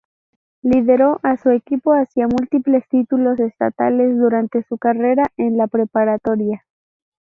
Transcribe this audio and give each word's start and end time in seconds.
Lideró 0.63 1.19
a 1.21 1.37
su 1.37 1.51
equipo 1.51 1.93
hacia 1.93 2.27
múltiples 2.27 2.87
títulos 2.89 3.39
estatales 3.39 4.17
durante 4.17 4.63
su 4.63 4.79
carrera 4.79 5.25
en 5.37 5.57
la 5.57 5.67
preparatoria. 5.67 6.65